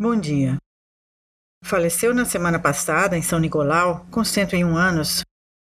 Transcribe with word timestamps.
Bom 0.00 0.14
dia. 0.14 0.58
Faleceu 1.64 2.14
na 2.14 2.24
semana 2.24 2.60
passada, 2.60 3.18
em 3.18 3.20
São 3.20 3.40
Nicolau, 3.40 4.06
com 4.12 4.22
101 4.22 4.76
anos, 4.76 5.22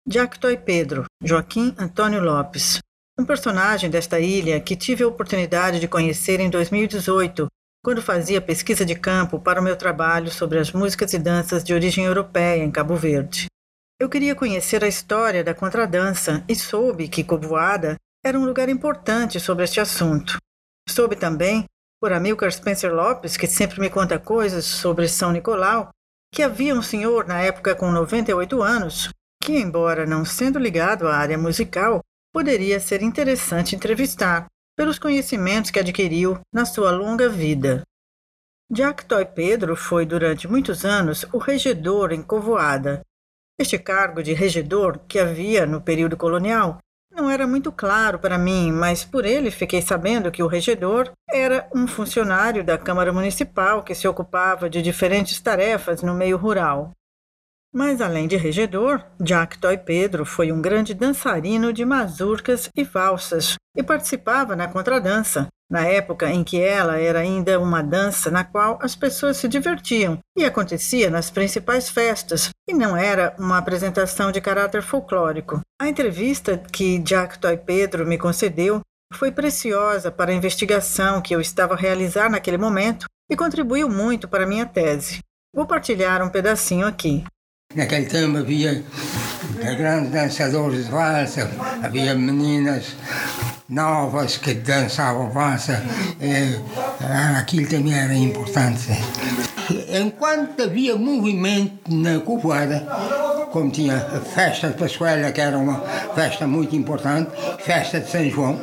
Jack 0.10 0.40
Toy 0.40 0.58
Pedro, 0.58 1.06
Joaquim 1.24 1.76
Antônio 1.78 2.24
Lopes, 2.24 2.80
um 3.20 3.24
personagem 3.24 3.88
desta 3.88 4.20
ilha 4.20 4.60
que 4.60 4.76
tive 4.76 5.04
a 5.04 5.08
oportunidade 5.08 5.80
de 5.80 5.88
conhecer 5.88 6.40
em 6.40 6.50
2018, 6.50 7.46
quando 7.84 8.02
fazia 8.02 8.42
pesquisa 8.42 8.84
de 8.84 8.96
campo 8.96 9.40
para 9.40 9.62
o 9.62 9.64
meu 9.64 9.76
trabalho 9.76 10.32
sobre 10.32 10.58
as 10.58 10.72
músicas 10.72 11.14
e 11.14 11.20
danças 11.20 11.64
de 11.64 11.76
origem 11.76 12.06
europeia 12.06 12.64
em 12.64 12.72
Cabo 12.72 12.96
Verde. 12.96 13.46
Eu 14.00 14.10
queria 14.10 14.34
conhecer 14.34 14.84
a 14.84 14.88
história 14.88 15.44
da 15.44 15.54
contradança 15.54 16.44
e 16.50 16.56
soube 16.56 17.08
que 17.10 17.24
Coboada 17.24 17.96
era 18.26 18.40
um 18.40 18.46
lugar 18.46 18.70
importante 18.70 19.40
sobre 19.40 19.66
este 19.66 19.80
assunto. 19.80 20.40
Soube 20.90 21.16
também 21.16 21.64
por 22.06 22.14
Amilcar 22.14 22.52
Spencer 22.52 22.94
Lopes, 22.94 23.36
que 23.36 23.48
sempre 23.48 23.80
me 23.80 23.90
conta 23.90 24.20
coisas 24.20 24.64
sobre 24.64 25.08
São 25.08 25.32
Nicolau, 25.32 25.90
que 26.32 26.44
havia 26.44 26.76
um 26.76 26.82
senhor 26.84 27.26
na 27.26 27.42
época 27.42 27.74
com 27.74 27.92
98 27.92 28.62
anos, 28.62 29.10
que, 29.44 29.58
embora 29.58 30.06
não 30.06 30.24
sendo 30.24 30.60
ligado 30.60 31.08
à 31.08 31.16
área 31.16 31.36
musical, 31.36 32.02
poderia 32.32 32.80
ser 32.80 33.02
interessante 33.02 33.76
entrevistar, 33.76 34.46
pelos 34.78 35.00
conhecimentos 35.00 35.72
que 35.72 35.80
adquiriu 35.80 36.40
na 36.54 36.64
sua 36.64 36.92
longa 36.92 37.28
vida. 37.28 37.82
Jack 38.72 39.04
Toy 39.06 39.26
Pedro 39.26 39.76
foi 39.76 40.06
durante 40.06 40.48
muitos 40.48 40.86
anos 40.86 41.26
o 41.34 41.40
regedor 41.40 42.12
em 42.12 42.22
Covoada. 42.22 43.02
Este 43.60 43.80
cargo 43.80 44.22
de 44.22 44.32
regedor, 44.32 45.00
que 45.08 45.18
havia 45.18 45.66
no 45.66 45.82
período 45.82 46.16
colonial, 46.16 46.78
não 47.16 47.30
era 47.30 47.48
muito 47.48 47.72
claro 47.72 48.20
para 48.20 48.38
mim, 48.38 48.72
mas 48.72 49.06
por 49.06 49.24
ele 49.24 49.50
fiquei 49.50 49.82
sabendo 49.82 50.30
que 50.30 50.44
o 50.44 50.48
regedor 50.48 51.12
era 51.30 51.68
um 51.74 51.88
funcionário 51.88 52.64
da 52.64 52.78
Câmara 52.78 53.14
Municipal 53.14 53.84
que 53.84 53.96
se 53.96 54.08
ocupava 54.08 54.70
de 54.70 54.82
diferentes 54.82 55.40
tarefas 55.40 56.04
no 56.04 56.14
meio 56.14 56.36
rural. 56.36 56.92
Mas 57.74 58.02
além 58.02 58.28
de 58.28 58.36
regedor, 58.36 59.02
Jack 59.20 59.58
Toy 59.60 59.78
Pedro 59.78 60.26
foi 60.26 60.52
um 60.52 60.62
grande 60.62 60.94
dançarino 60.94 61.72
de 61.72 61.86
mazurcas 61.86 62.70
e 62.76 62.84
valsas 62.84 63.56
e 63.76 63.84
participava 63.84 64.56
na 64.56 64.68
contradança, 64.68 65.48
na 65.70 65.82
época 65.82 66.30
em 66.30 66.44
que 66.44 66.60
ela 66.60 66.98
era 66.98 67.20
ainda 67.20 67.60
uma 67.60 67.82
dança 67.82 68.30
na 68.30 68.44
qual 68.44 68.78
as 68.82 68.96
pessoas 68.96 69.38
se 69.38 69.48
divertiam 69.48 70.20
e 70.38 70.46
acontecia 70.46 71.10
nas 71.10 71.30
principais 71.30 71.90
festas, 71.90 72.50
e 72.70 72.74
não 72.74 72.96
era 72.96 73.36
uma 73.40 73.58
apresentação 73.58 74.32
de 74.32 74.42
caráter 74.42 74.82
folclórico. 74.82 75.62
A 75.82 75.88
entrevista 75.88 76.58
que 76.72 77.00
Jack 77.00 77.40
Toy 77.40 77.58
Pedro 77.58 78.06
me 78.06 78.18
concedeu 78.18 78.82
foi 79.14 79.32
preciosa 79.32 80.12
para 80.12 80.32
a 80.32 80.36
investigação 80.36 81.22
que 81.22 81.34
eu 81.34 81.42
estava 81.42 81.74
a 81.74 81.78
realizar 81.78 82.30
naquele 82.30 82.58
momento 82.58 83.06
e 83.30 83.36
contribuiu 83.36 83.90
muito 83.90 84.28
para 84.28 84.44
a 84.44 84.48
minha 84.48 84.66
tese. 84.66 85.20
Vou 85.54 85.66
partilhar 85.66 86.22
um 86.22 86.30
pedacinho 86.30 86.86
aqui. 86.86 87.24
Naquele 87.74 88.06
tempo 88.06 88.38
havia 88.38 88.84
grandes 89.78 90.12
dançadores 90.12 90.86
de 90.86 90.92
valsa, 90.92 91.50
havia 91.82 92.14
meninas 92.14 92.96
novas 93.68 94.38
que 94.38 94.54
dançavam 94.54 95.30
valsa. 95.30 95.84
É, 96.22 96.60
aquilo 97.38 97.68
também 97.68 97.94
era 97.94 98.16
importante. 98.16 98.90
Enquanto 99.90 100.62
havia 100.62 100.96
movimento 100.96 101.94
na 101.94 102.20
Covoada, 102.20 102.82
como 103.52 103.72
tinha 103.72 103.98
a 103.98 104.20
festa 104.20 104.70
de 104.70 104.76
Pascoela, 104.76 105.32
que 105.32 105.42
era 105.42 105.58
uma 105.58 105.80
festa 106.14 106.46
muito 106.46 106.76
importante, 106.76 107.32
festa 107.60 108.00
de 108.00 108.10
São 108.10 108.30
João, 108.30 108.60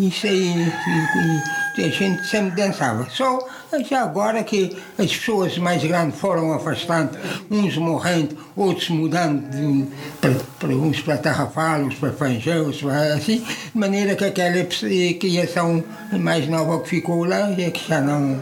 isso 0.00 0.26
aí 0.26 0.70
a 1.78 1.88
gente 1.88 2.26
sempre 2.26 2.56
dançava. 2.56 3.08
Só 3.08 3.38
já 3.88 4.02
agora 4.02 4.44
que 4.44 4.76
as 4.98 5.16
pessoas 5.16 5.56
mais 5.56 5.82
grandes 5.82 6.18
foram 6.18 6.52
afastando, 6.52 7.16
uns 7.50 7.76
morrendo, 7.76 8.36
outros 8.54 8.90
mudando 8.90 9.48
de, 9.50 9.90
para, 10.20 10.34
para, 10.58 10.68
uns 10.70 11.00
para 11.00 11.16
Tarrafal, 11.16 11.88
para 11.98 12.12
Fangeus, 12.12 12.84
assim, 13.14 13.38
de 13.40 13.78
maneira 13.78 14.14
que 14.14 14.24
aquela 14.24 14.64
criação 15.18 15.82
mais 16.12 16.46
nova 16.48 16.82
que 16.82 16.90
ficou 16.90 17.24
lá 17.24 17.50
é 17.52 17.70
que 17.70 17.88
já 17.88 18.00
não. 18.00 18.40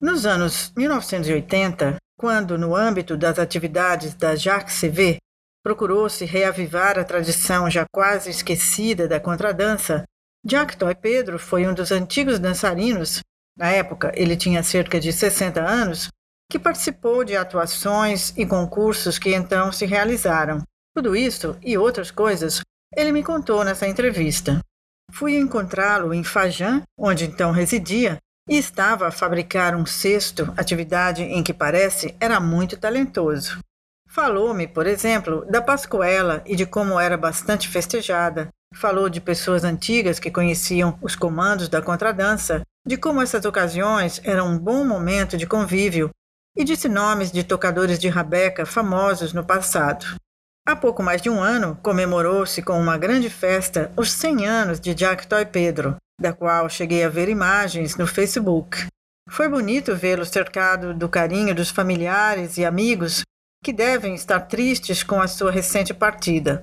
Nos 0.00 0.26
anos 0.26 0.72
1980, 0.76 1.96
quando, 2.18 2.58
no 2.58 2.74
âmbito 2.74 3.16
das 3.16 3.38
atividades 3.38 4.14
da 4.14 4.34
JAC-CV, 4.34 5.18
procurou-se 5.62 6.24
reavivar 6.24 6.98
a 6.98 7.04
tradição 7.04 7.70
já 7.70 7.84
quase 7.92 8.30
esquecida 8.30 9.06
da 9.06 9.20
contradança, 9.20 10.04
Jack 10.44 10.76
Toy 10.76 10.94
Pedro 10.94 11.38
foi 11.38 11.66
um 11.66 11.74
dos 11.74 11.90
antigos 11.90 12.38
dançarinos, 12.38 13.20
na 13.56 13.70
época 13.70 14.12
ele 14.14 14.36
tinha 14.36 14.62
cerca 14.62 15.00
de 15.00 15.12
60 15.12 15.60
anos, 15.60 16.08
que 16.50 16.58
participou 16.58 17.24
de 17.24 17.36
atuações 17.36 18.32
e 18.36 18.46
concursos 18.46 19.18
que 19.18 19.34
então 19.34 19.70
se 19.72 19.84
realizaram. 19.84 20.62
Tudo 20.94 21.14
isso 21.14 21.56
e 21.62 21.76
outras 21.76 22.10
coisas 22.10 22.60
ele 22.96 23.12
me 23.12 23.22
contou 23.22 23.64
nessa 23.64 23.86
entrevista. 23.86 24.60
Fui 25.12 25.36
encontrá-lo 25.36 26.14
em 26.14 26.24
Fajan, 26.24 26.82
onde 26.96 27.24
então 27.24 27.50
residia, 27.50 28.18
e 28.48 28.56
estava 28.56 29.08
a 29.08 29.12
fabricar 29.12 29.76
um 29.76 29.84
cesto, 29.84 30.52
atividade 30.56 31.22
em 31.22 31.42
que 31.42 31.52
parece 31.52 32.16
era 32.18 32.40
muito 32.40 32.78
talentoso. 32.78 33.58
Falou-me, 34.08 34.66
por 34.66 34.86
exemplo, 34.86 35.44
da 35.50 35.60
Pascoela 35.60 36.42
e 36.46 36.56
de 36.56 36.64
como 36.64 36.98
era 36.98 37.16
bastante 37.16 37.68
festejada, 37.68 38.48
Falou 38.74 39.08
de 39.08 39.20
pessoas 39.20 39.64
antigas 39.64 40.18
que 40.18 40.30
conheciam 40.30 40.98
os 41.02 41.16
comandos 41.16 41.68
da 41.68 41.82
contradança, 41.82 42.62
de 42.86 42.96
como 42.96 43.20
essas 43.20 43.44
ocasiões 43.44 44.20
eram 44.24 44.48
um 44.48 44.58
bom 44.58 44.84
momento 44.84 45.36
de 45.36 45.46
convívio 45.46 46.10
e 46.56 46.64
disse 46.64 46.88
nomes 46.88 47.30
de 47.30 47.44
tocadores 47.44 47.98
de 47.98 48.08
rabeca 48.08 48.66
famosos 48.66 49.32
no 49.32 49.44
passado. 49.44 50.16
Há 50.66 50.76
pouco 50.76 51.02
mais 51.02 51.22
de 51.22 51.30
um 51.30 51.40
ano, 51.40 51.78
comemorou-se 51.82 52.60
com 52.62 52.78
uma 52.78 52.98
grande 52.98 53.30
festa 53.30 53.90
os 53.96 54.12
100 54.12 54.46
anos 54.46 54.80
de 54.80 54.94
Jack 54.94 55.26
Toy 55.26 55.46
Pedro, 55.46 55.96
da 56.20 56.32
qual 56.32 56.68
cheguei 56.68 57.04
a 57.04 57.08
ver 57.08 57.28
imagens 57.28 57.96
no 57.96 58.06
Facebook. 58.06 58.86
Foi 59.30 59.48
bonito 59.48 59.94
vê-lo 59.94 60.24
cercado 60.24 60.92
do 60.92 61.08
carinho 61.08 61.54
dos 61.54 61.70
familiares 61.70 62.58
e 62.58 62.64
amigos 62.64 63.22
que 63.62 63.72
devem 63.72 64.14
estar 64.14 64.40
tristes 64.40 65.02
com 65.02 65.20
a 65.20 65.28
sua 65.28 65.50
recente 65.50 65.94
partida. 65.94 66.60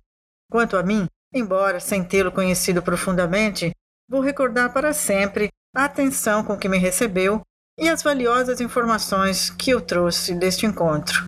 Quanto 0.51 0.77
a 0.77 0.83
mim, 0.83 1.07
Embora 1.35 1.81
sem 1.81 2.01
tê-lo 2.01 2.31
conhecido 2.31 2.81
profundamente, 2.81 3.75
vou 4.09 4.21
recordar 4.21 4.71
para 4.71 4.93
sempre 4.93 5.49
a 5.75 5.83
atenção 5.83 6.45
com 6.45 6.57
que 6.57 6.69
me 6.69 6.77
recebeu 6.77 7.41
e 7.77 7.89
as 7.89 8.01
valiosas 8.01 8.61
informações 8.61 9.49
que 9.49 9.71
eu 9.71 9.81
trouxe 9.81 10.33
deste 10.33 10.65
encontro. 10.65 11.25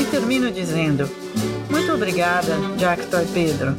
E 0.00 0.04
termino 0.10 0.50
dizendo: 0.50 1.10
Muito 1.68 1.92
obrigada, 1.92 2.56
Jack 2.78 3.06
Toy 3.08 3.26
Pedro. 3.34 3.76